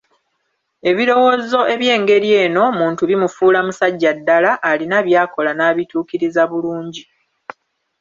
[0.89, 7.03] Ebirowoozo eby'engeri eno omuntu bimufuula musajja ddala, alina by'akola n'abituukiriza bulungi.